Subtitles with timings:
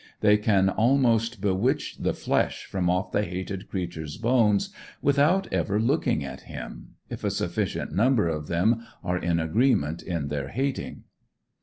[0.21, 6.23] They can almost bewitch the flesh from off the hated creature's bones without ever looking
[6.23, 11.03] at him, if a sufficient number of them are in agreement in their hating.